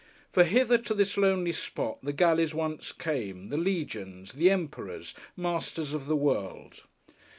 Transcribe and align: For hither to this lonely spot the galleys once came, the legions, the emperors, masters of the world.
For 0.31 0.43
hither 0.43 0.79
to 0.79 0.95
this 0.95 1.15
lonely 1.15 1.51
spot 1.51 1.99
the 2.01 2.11
galleys 2.11 2.55
once 2.55 2.91
came, 2.91 3.49
the 3.49 3.57
legions, 3.57 4.33
the 4.33 4.49
emperors, 4.49 5.13
masters 5.37 5.93
of 5.93 6.07
the 6.07 6.15
world. 6.15 6.81